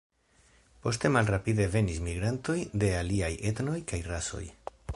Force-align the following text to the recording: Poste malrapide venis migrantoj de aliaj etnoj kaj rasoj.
Poste 0.85 1.11
malrapide 1.15 1.67
venis 1.75 1.99
migrantoj 2.07 2.57
de 2.85 2.89
aliaj 3.01 3.31
etnoj 3.51 3.77
kaj 3.93 4.01
rasoj. 4.09 4.43